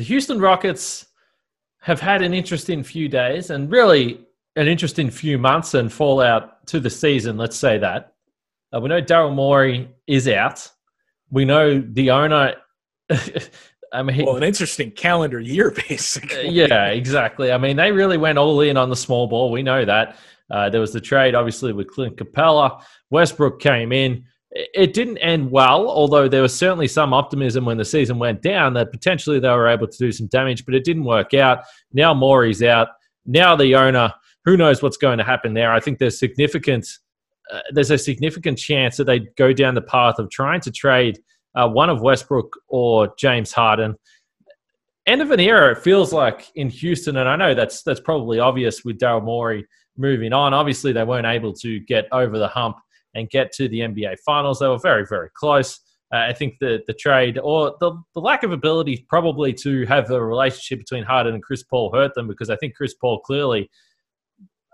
[0.00, 1.08] the Houston Rockets
[1.82, 4.18] have had an interesting few days and really
[4.56, 8.09] an interesting few months and fallout to the season, let's say that.
[8.74, 10.68] Uh, we know Daryl Morey is out.
[11.30, 12.54] We know the owner.
[13.92, 16.48] I mean, well, an interesting calendar year, basically.
[16.48, 17.50] yeah, exactly.
[17.50, 19.50] I mean, they really went all in on the small ball.
[19.50, 20.16] We know that.
[20.50, 22.82] Uh, there was the trade, obviously, with Clint Capela.
[23.10, 27.84] Westbrook came in it didn't end well, although there was certainly some optimism when the
[27.84, 31.04] season went down that potentially they were able to do some damage, but it didn't
[31.04, 31.64] work out.
[31.92, 32.88] Now Morey's out.
[33.26, 34.12] Now the owner,
[34.44, 35.72] who knows what's going to happen there?
[35.72, 36.88] I think there's significant,
[37.52, 41.18] uh, there's a significant chance that they go down the path of trying to trade
[41.54, 43.96] uh, one of Westbrook or James Harden.
[45.06, 48.38] End of an era, it feels like in Houston, and I know that's that's probably
[48.38, 50.54] obvious with Daryl Morey moving on.
[50.54, 52.76] Obviously, they weren't able to get over the hump
[53.14, 54.60] and get to the NBA Finals.
[54.60, 55.80] They were very, very close.
[56.12, 60.10] Uh, I think the the trade or the, the lack of ability probably to have
[60.10, 63.70] a relationship between Harden and Chris Paul hurt them because I think Chris Paul clearly,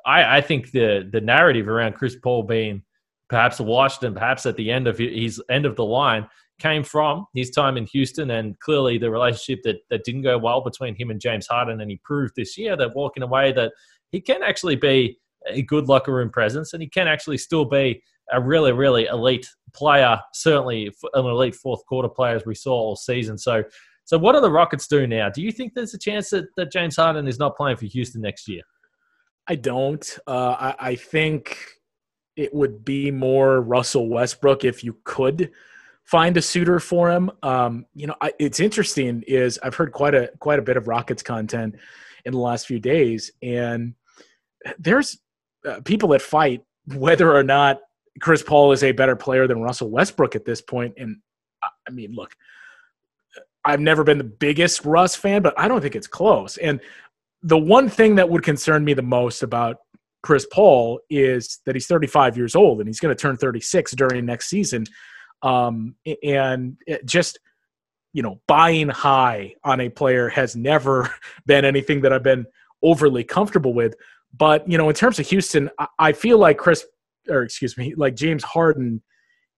[0.07, 2.83] I, I think the the narrative around Chris Paul being
[3.29, 6.27] perhaps and perhaps at the end of his end of the line
[6.59, 10.63] came from his time in Houston and clearly the relationship that, that didn't go well
[10.63, 13.73] between him and James Harden and he proved this year that walking away that
[14.11, 18.03] he can actually be a good locker room presence and he can actually still be
[18.33, 22.97] a really, really elite player, certainly an elite fourth quarter player as we saw all
[22.97, 23.37] season.
[23.37, 23.63] So,
[24.05, 25.29] so what do the Rockets do now?
[25.29, 28.23] Do you think there's a chance that, that James Harden is not playing for Houston
[28.23, 28.63] next year?
[29.49, 30.19] I don't.
[30.27, 31.59] Uh, I, I think
[32.37, 35.51] it would be more Russell Westbrook if you could
[36.05, 37.31] find a suitor for him.
[37.43, 40.89] Um, you know, I, it's interesting is I've heard quite a quite a bit of
[40.89, 41.77] Rockets content
[42.25, 43.95] in the last few days, and
[44.79, 45.19] there's
[45.67, 46.63] uh, people that fight
[46.95, 47.81] whether or not
[48.21, 50.95] Chris Paul is a better player than Russell Westbrook at this point.
[50.97, 51.19] And
[51.63, 52.35] I mean, look,
[53.65, 56.57] I've never been the biggest Russ fan, but I don't think it's close.
[56.57, 56.81] And
[57.43, 59.77] the one thing that would concern me the most about
[60.23, 64.27] Chris Paul is that he's 35 years old and he's going to turn 36 during
[64.27, 64.85] next season.
[65.43, 67.39] Um, and just,
[68.13, 71.15] you know, buying high on a player has never
[71.47, 72.47] been anything that I've been
[72.83, 73.95] overly comfortable with.
[74.37, 76.85] But, you know, in terms of Houston, I feel like Chris
[77.29, 79.03] or excuse me, like James Harden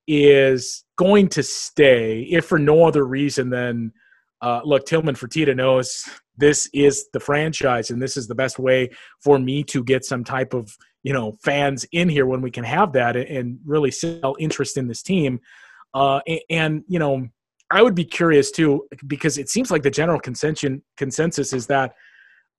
[0.07, 3.93] is going to stay if for no other reason than
[4.41, 8.89] uh, look, Tillman Fertitta knows this is the franchise and this is the best way
[9.23, 12.65] for me to get some type of you know fans in here when we can
[12.65, 15.41] have that and really sell interest in this team.
[15.95, 17.27] Uh, and, and you know,
[17.71, 21.95] I would be curious too because it seems like the general consensus is that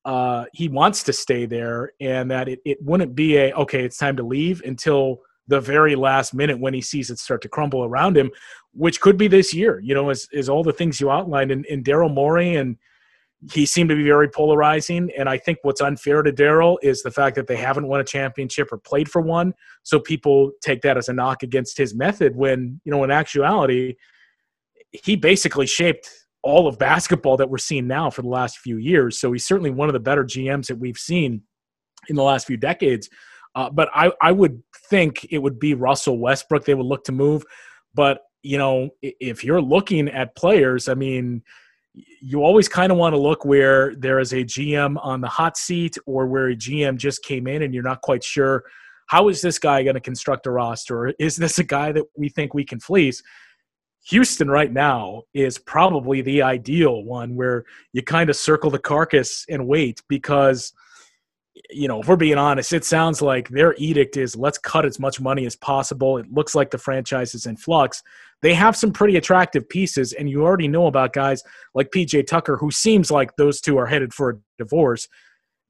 [0.04, 3.98] uh, he wants to stay there and that it, it wouldn't be a okay it's
[3.98, 7.84] time to leave until the very last minute when he sees it start to crumble
[7.84, 8.30] around him
[8.72, 11.64] which could be this year you know is, is all the things you outlined in,
[11.64, 12.76] in daryl morey and
[13.52, 17.10] he seemed to be very polarizing and i think what's unfair to daryl is the
[17.10, 20.98] fact that they haven't won a championship or played for one so people take that
[20.98, 23.94] as a knock against his method when you know in actuality
[24.92, 26.10] he basically shaped
[26.42, 29.18] all of basketball that we're seeing now for the last few years.
[29.18, 31.42] So he's certainly one of the better GMs that we've seen
[32.08, 33.08] in the last few decades.
[33.54, 37.12] Uh, but I, I would think it would be Russell Westbrook they would look to
[37.12, 37.44] move.
[37.94, 41.42] But, you know, if you're looking at players, I mean,
[41.94, 45.56] you always kind of want to look where there is a GM on the hot
[45.56, 48.64] seat or where a GM just came in and you're not quite sure
[49.10, 51.06] how is this guy going to construct a roster?
[51.06, 53.20] Or is this a guy that we think we can fleece?
[54.08, 59.44] Houston right now is probably the ideal one where you kind of circle the carcass
[59.48, 60.72] and wait because
[61.70, 65.00] you know, if we're being honest, it sounds like their edict is let's cut as
[65.00, 66.16] much money as possible.
[66.18, 68.02] It looks like the franchise is in flux.
[68.42, 71.42] They have some pretty attractive pieces, and you already know about guys
[71.74, 75.08] like PJ Tucker, who seems like those two are headed for a divorce.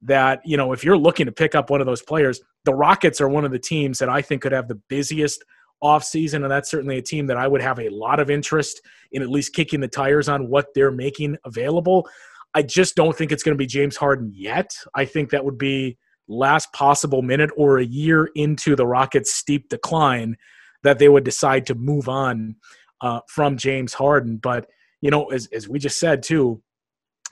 [0.03, 3.21] That, you know, if you're looking to pick up one of those players, the Rockets
[3.21, 5.43] are one of the teams that I think could have the busiest
[5.83, 8.81] offseason, and that's certainly a team that I would have a lot of interest
[9.11, 12.07] in at least kicking the tires on what they're making available.
[12.53, 14.75] I just don't think it's going to be James Harden yet.
[14.95, 19.69] I think that would be last possible minute or a year into the Rockets' steep
[19.69, 20.37] decline
[20.83, 22.55] that they would decide to move on
[23.01, 24.37] uh, from James Harden.
[24.37, 24.67] But
[25.01, 26.61] you know, as as we just said too,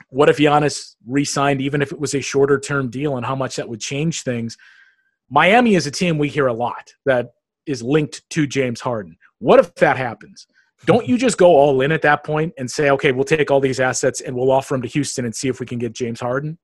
[0.08, 3.56] what if Giannis re-signed, even if it was a shorter term deal, and how much
[3.56, 4.56] that would change things?
[5.30, 7.30] Miami is a team we hear a lot that
[7.66, 9.16] is linked to James Harden.
[9.38, 10.46] What if that happens?
[10.86, 13.60] Don't you just go all in at that point and say, okay, we'll take all
[13.60, 16.20] these assets and we'll offer them to Houston and see if we can get James
[16.20, 16.58] Harden?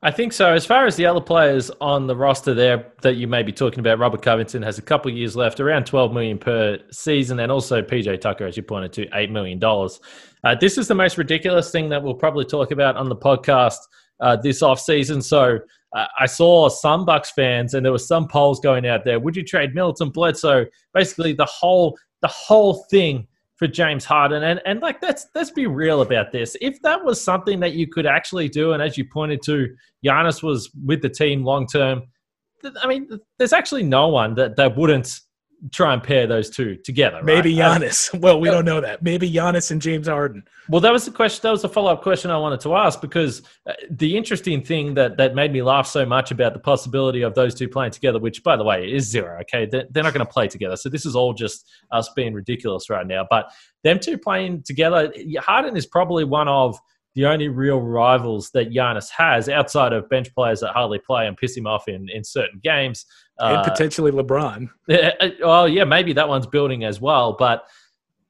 [0.00, 0.52] I think so.
[0.52, 3.80] As far as the other players on the roster there that you may be talking
[3.80, 7.82] about, Robert Covington has a couple years left, around 12 million per season, and also
[7.82, 9.60] PJ Tucker, as you pointed to, $8 million.
[9.64, 13.78] Uh, this is the most ridiculous thing that we'll probably talk about on the podcast
[14.20, 15.20] uh, this offseason.
[15.20, 15.58] So
[15.92, 19.18] uh, I saw some Bucks fans, and there were some polls going out there.
[19.18, 20.66] Would you trade Middleton Bledsoe?
[20.94, 23.26] Basically, the whole the whole thing
[23.58, 24.42] for James Harden.
[24.42, 26.56] And and like let's let's be real about this.
[26.60, 29.68] If that was something that you could actually do, and as you pointed to,
[30.04, 32.02] Giannis was with the team long term.
[32.82, 35.20] I mean, there's actually no one that, that wouldn't
[35.72, 37.22] try and pair those two together.
[37.22, 37.80] Maybe right?
[37.80, 38.18] Giannis.
[38.20, 39.02] well, we don't know that.
[39.02, 40.44] Maybe Giannis and James Harden.
[40.68, 41.40] Well, that was the question.
[41.42, 44.94] That was the follow up question I wanted to ask because uh, the interesting thing
[44.94, 48.18] that that made me laugh so much about the possibility of those two playing together,
[48.18, 49.40] which by the way is zero.
[49.40, 52.34] Okay, they're, they're not going to play together, so this is all just us being
[52.34, 53.26] ridiculous right now.
[53.28, 53.50] But
[53.84, 56.78] them two playing together, Harden is probably one of
[57.18, 61.36] the only real rivals that Giannis has outside of bench players that hardly play and
[61.36, 63.06] piss him off in, in certain games.
[63.38, 64.68] And uh, potentially LeBron.
[64.88, 67.66] Uh, well, yeah, maybe that one's building as well, but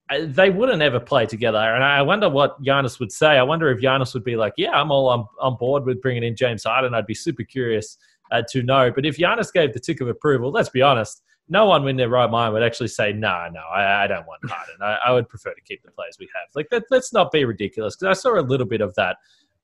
[0.09, 1.59] uh, they wouldn't ever play together.
[1.59, 3.37] And I wonder what Giannis would say.
[3.37, 6.23] I wonder if Giannis would be like, yeah, I'm all on, on board with bringing
[6.23, 6.95] in James Harden.
[6.95, 7.99] I'd be super curious
[8.33, 8.91] uh, to know.
[8.91, 12.09] But if Giannis gave the tick of approval, let's be honest, no one in their
[12.09, 14.77] right mind would actually say, no, nah, no, I, I, don't want Harden.
[14.83, 16.49] I, I, would prefer to keep the players we have.
[16.55, 19.17] Like, that, let's not be ridiculous because I saw a little bit of that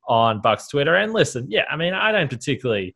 [0.09, 0.97] on Bucks Twitter.
[0.97, 2.95] And listen, yeah, I mean, I don't particularly.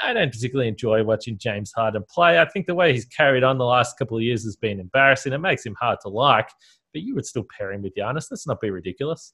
[0.00, 2.38] I don't particularly enjoy watching James Harden play.
[2.38, 5.32] I think the way he's carried on the last couple of years has been embarrassing.
[5.32, 6.48] It makes him hard to like,
[6.92, 8.30] but you would still pair him with Giannis.
[8.30, 9.32] Let's not be ridiculous.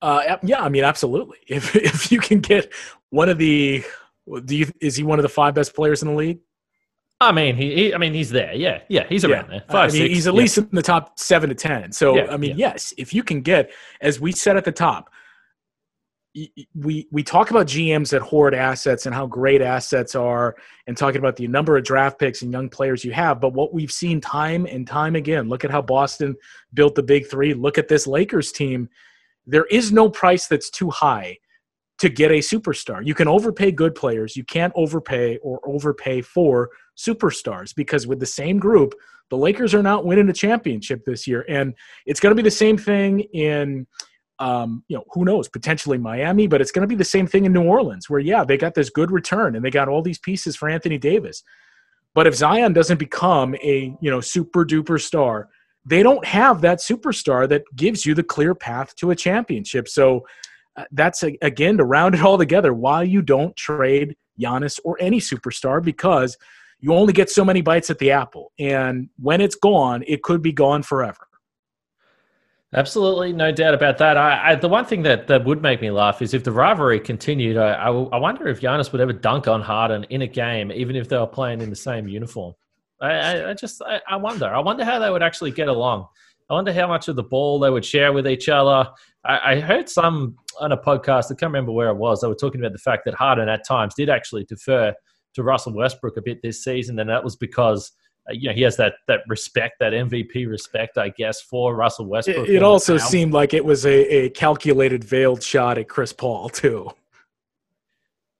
[0.00, 1.38] Uh, yeah, I mean, absolutely.
[1.48, 2.72] If if you can get
[3.10, 3.84] one of the,
[4.44, 6.38] do you is he one of the five best players in the league?
[7.22, 8.54] I mean, he, he, I mean, he's there.
[8.54, 9.58] Yeah, yeah, he's around yeah.
[9.58, 9.64] there.
[9.68, 10.40] Five, I mean, six, he's at yeah.
[10.40, 11.92] least in the top seven to ten.
[11.92, 15.10] So, yeah, I mean, yes, if you can get, as we said at the top,
[16.74, 20.56] we we talk about GMs that hoard assets and how great assets are,
[20.86, 23.40] and talking about the number of draft picks and young players you have.
[23.40, 26.34] But what we've seen time and time again, look at how Boston
[26.74, 27.52] built the big three.
[27.52, 28.88] Look at this Lakers team.
[29.46, 31.38] There is no price that's too high
[32.02, 33.06] to get a superstar.
[33.06, 34.36] You can overpay good players.
[34.36, 38.96] You can't overpay or overpay for superstars because with the same group,
[39.30, 41.44] the Lakers are not winning a championship this year.
[41.48, 43.86] And it's going to be the same thing in,
[44.40, 47.44] um, you know, who knows, potentially Miami, but it's going to be the same thing
[47.44, 50.18] in New Orleans where, yeah, they got this good return and they got all these
[50.18, 51.44] pieces for Anthony Davis.
[52.14, 55.50] But if Zion doesn't become a, you know, super duper star,
[55.86, 59.86] they don't have that superstar that gives you the clear path to a championship.
[59.86, 60.26] So
[60.76, 64.96] Uh, that's, a, again, to round it all together, why you don't trade Giannis or
[65.00, 66.36] any superstar because–
[66.82, 68.52] you only get so many bites at the apple.
[68.58, 71.28] And when it's gone, it could be gone forever.
[72.74, 74.16] Absolutely, no doubt about that.
[74.16, 76.98] I, I, the one thing that, that would make me laugh is if the rivalry
[76.98, 77.56] continued.
[77.56, 80.96] I, I, I wonder if Giannis would ever dunk on Harden in a game, even
[80.96, 82.54] if they were playing in the same uniform.
[83.00, 84.46] I, I just, I, wonder.
[84.46, 86.06] I wonder how they would actually get along.
[86.50, 88.90] I wonder how much of the ball they would share with each other.
[89.24, 91.26] I, heard some on a podcast.
[91.26, 92.20] I can't remember where it was.
[92.20, 94.94] They were talking about the fact that Harden at times did actually defer
[95.34, 97.92] to Russell Westbrook a bit this season, and that was because
[98.28, 102.06] uh, you know he has that that respect, that MVP respect, I guess, for Russell
[102.06, 102.48] Westbrook.
[102.48, 106.48] It, it also seemed like it was a, a calculated veiled shot at Chris Paul
[106.48, 106.90] too.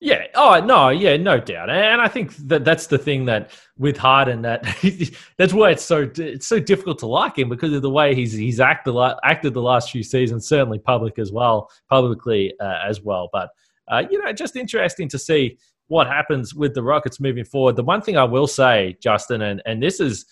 [0.05, 0.27] Yeah.
[0.35, 0.89] Oh no.
[0.89, 1.17] Yeah.
[1.17, 1.71] No doubt.
[1.71, 4.65] And I think that that's the thing that with Harden that
[5.39, 8.33] that's why it's so it's so difficult to like him because of the way he's
[8.33, 13.31] he's acted acted the last few seasons, certainly public as well, publicly uh, as well.
[13.33, 13.51] But
[13.87, 17.77] uh, you know, just interesting to see what happens with the Rockets moving forward.
[17.77, 20.27] The one thing I will say, Justin, and and this is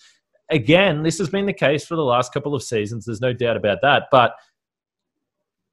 [0.49, 3.05] again, this has been the case for the last couple of seasons.
[3.05, 4.35] There's no doubt about that, but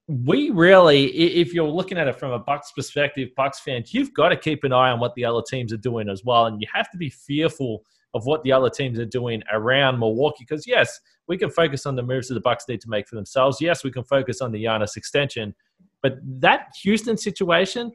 [0.09, 4.31] we really, if you're looking at it from a Bucks perspective, Bucks fans, you've got
[4.31, 6.67] to keep an eye on what the other teams are doing as well, and you
[6.73, 7.85] have to be fearful
[8.15, 10.47] of what the other teams are doing around Milwaukee.
[10.49, 13.17] Because yes, we can focus on the moves that the Bucks need to make for
[13.17, 13.61] themselves.
[13.61, 15.55] Yes, we can focus on the Giannis extension,
[16.03, 17.93] but that Houston situation,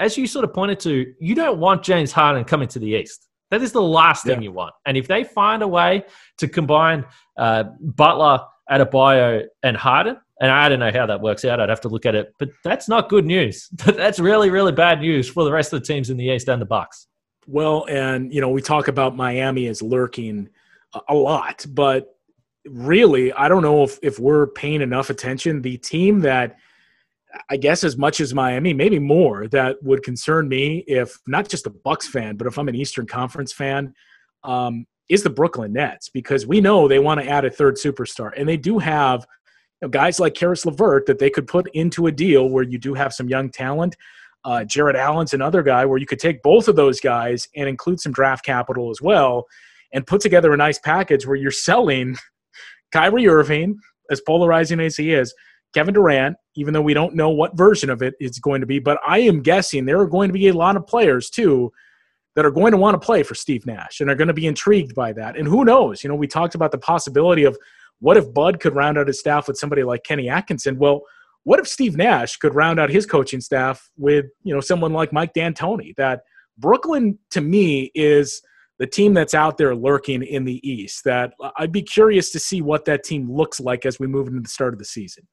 [0.00, 3.28] as you sort of pointed to, you don't want James Harden coming to the East.
[3.50, 4.44] That is the last thing yeah.
[4.44, 4.74] you want.
[4.86, 6.04] And if they find a way
[6.38, 7.04] to combine
[7.36, 8.40] uh, Butler,
[8.70, 11.60] Adebayo, and Harden, and I don't know how that works out.
[11.60, 13.68] I'd have to look at it, but that's not good news.
[13.72, 16.60] that's really, really bad news for the rest of the teams in the East and
[16.60, 17.06] the Bucks.
[17.46, 20.48] Well, and you know, we talk about Miami as lurking
[21.08, 22.16] a lot, but
[22.66, 25.60] really, I don't know if if we're paying enough attention.
[25.60, 26.56] The team that
[27.50, 31.66] I guess as much as Miami, maybe more, that would concern me if not just
[31.66, 33.94] a Bucks fan, but if I'm an Eastern Conference fan,
[34.42, 38.32] um, is the Brooklyn Nets because we know they want to add a third superstar,
[38.36, 39.26] and they do have
[39.84, 42.94] know, guys like Caris LeVert that they could put into a deal where you do
[42.94, 43.96] have some young talent.
[44.44, 48.00] Uh, Jarrett Allen's another guy where you could take both of those guys and include
[48.00, 49.46] some draft capital as well
[49.92, 52.16] and put together a nice package where you're selling
[52.92, 53.78] Kyrie Irving,
[54.10, 55.34] as polarizing as he is,
[55.72, 58.78] Kevin Durant, even though we don't know what version of it it's going to be,
[58.78, 61.72] but I am guessing there are going to be a lot of players too
[62.36, 64.46] that are going to want to play for Steve Nash and are going to be
[64.46, 65.36] intrigued by that.
[65.36, 66.02] And who knows?
[66.02, 67.56] You know, we talked about the possibility of
[68.00, 70.78] what if Bud could round out his staff with somebody like Kenny Atkinson?
[70.78, 71.02] Well,
[71.44, 75.12] what if Steve Nash could round out his coaching staff with, you know, someone like
[75.12, 75.94] Mike D'Antoni?
[75.96, 76.22] That
[76.58, 78.42] Brooklyn to me is
[78.78, 81.04] the team that's out there lurking in the East.
[81.04, 84.40] That I'd be curious to see what that team looks like as we move into
[84.40, 85.26] the start of the season.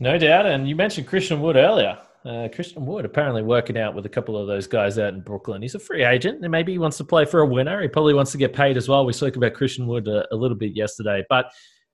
[0.00, 0.46] No doubt.
[0.46, 1.98] And you mentioned Christian Wood earlier.
[2.24, 5.60] Uh, Christian Wood apparently working out with a couple of those guys out in Brooklyn.
[5.60, 7.82] He's a free agent, and maybe he wants to play for a winner.
[7.82, 9.04] He probably wants to get paid as well.
[9.04, 11.46] We spoke about Christian Wood a, a little bit yesterday, but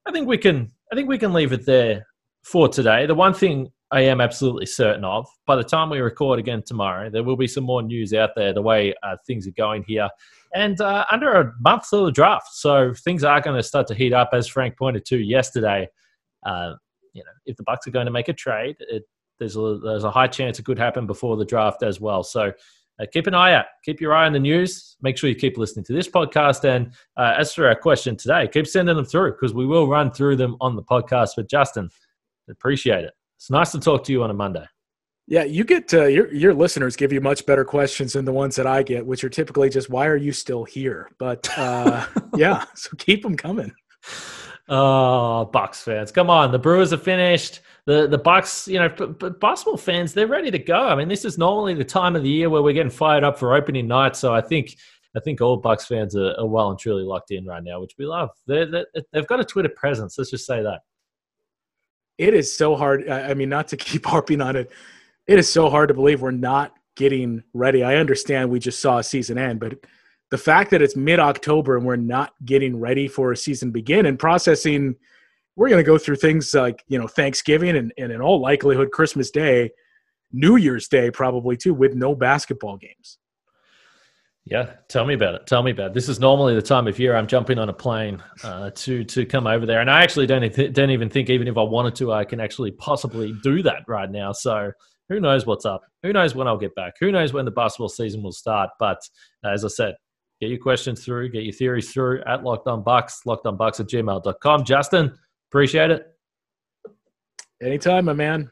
[0.07, 0.70] I think we can.
[0.93, 2.07] I think we can leave it there
[2.43, 3.07] for today.
[3.07, 7.09] The one thing I am absolutely certain of, by the time we record again tomorrow,
[7.09, 8.53] there will be some more news out there.
[8.53, 10.11] The way uh, things are going here,
[10.55, 13.95] and uh, under a month till the draft, so things are going to start to
[13.95, 15.89] heat up, as Frank pointed to yesterday.
[16.45, 16.74] Uh,
[17.14, 19.05] you know, if the Bucks are going to make a trade, it
[19.39, 22.22] there's a, there's a high chance it could happen before the draft as well.
[22.22, 22.53] So
[23.01, 23.66] uh, keep an eye out.
[23.84, 24.97] Keep your eye on the news.
[25.01, 26.64] Make sure you keep listening to this podcast.
[26.64, 30.11] And uh, as for our question today, keep sending them through because we will run
[30.11, 31.30] through them on the podcast.
[31.36, 31.91] But Justin,
[32.51, 33.14] appreciate it.
[33.36, 34.64] It's nice to talk to you on a Monday.
[35.28, 38.57] Yeah, you get uh, your your listeners give you much better questions than the ones
[38.57, 42.64] that I get, which are typically just "Why are you still here?" But uh, yeah,
[42.74, 43.72] so keep them coming.
[44.69, 46.53] Oh, Bucks fans, come on!
[46.53, 47.61] The Brewers are finished.
[47.87, 50.89] The the Bucks, you know, but basketball fans, they're ready to go.
[50.89, 53.39] I mean, this is normally the time of the year where we're getting fired up
[53.39, 54.14] for opening night.
[54.14, 54.77] So I think
[55.16, 57.95] I think all Bucks fans are, are well and truly locked in right now, which
[57.99, 58.31] we love.
[58.47, 60.19] They're, they're, they've got a Twitter presence.
[60.19, 60.81] Let's just say that.
[62.19, 63.09] It is so hard.
[63.09, 64.71] I mean, not to keep harping on it,
[65.27, 67.83] it is so hard to believe we're not getting ready.
[67.83, 69.75] I understand we just saw a season end, but
[70.31, 74.07] the fact that it's mid October and we're not getting ready for a season begin
[74.07, 74.95] and processing,
[75.57, 78.91] we're going to go through things like, you know, Thanksgiving and, and in all likelihood,
[78.91, 79.70] Christmas Day,
[80.33, 83.18] New Year's Day, probably too, with no basketball games.
[84.45, 85.47] Yeah, tell me about it.
[85.47, 85.95] Tell me about it.
[85.95, 89.26] This is normally the time of year I'm jumping on a plane uh, to to
[89.26, 92.14] come over there, and I actually don't don't even think even if I wanted to,
[92.14, 94.33] I can actually possibly do that right now.
[94.33, 94.72] So
[95.11, 95.83] who knows what's up?
[96.03, 96.95] Who knows when I'll get back?
[96.99, 98.70] Who knows when the basketball season will start?
[98.79, 98.99] But
[99.45, 99.97] uh, as I said,
[100.41, 104.64] Get your questions through, get your theories through at Locked On Bucks, lockedonbucks at gmail.com.
[104.64, 105.18] Justin,
[105.51, 106.07] appreciate it.
[107.61, 108.51] Anytime, my man.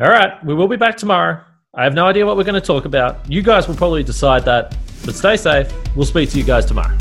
[0.00, 0.44] All right.
[0.44, 1.40] We will be back tomorrow.
[1.74, 3.30] I have no idea what we're going to talk about.
[3.30, 5.72] You guys will probably decide that, but stay safe.
[5.94, 6.96] We'll speak to you guys tomorrow.